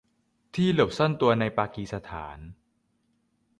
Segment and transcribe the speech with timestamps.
[0.53, 2.37] ที่หลบซ่อนตัวในปากีสถาน